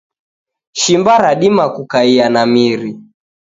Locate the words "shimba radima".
0.75-1.65